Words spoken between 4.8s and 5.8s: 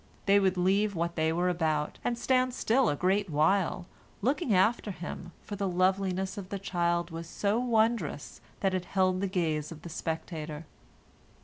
him, for the